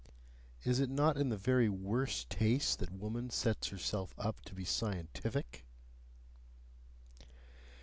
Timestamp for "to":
4.45-4.55